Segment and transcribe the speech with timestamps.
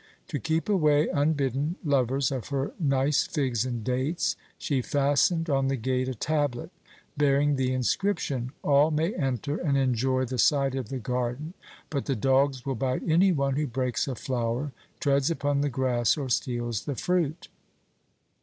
[0.29, 5.75] To keep away unbidden lovers of her nice figs and dates, she fastened on the
[5.75, 6.71] gate a tablet
[7.15, 11.53] bearing the inscription: 'All may enter and enjoy the sight of the garden;
[11.91, 16.17] but the dogs will bite any one who breaks a flower, treads upon the grass,
[16.17, 17.47] or steals the fruit.'